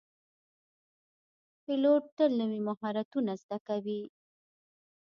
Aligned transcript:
پیلوټ 1.63 2.03
تل 2.17 2.31
نوي 2.41 2.59
مهارتونه 2.67 3.31
زده 3.43 3.57
کوي. 3.67 4.01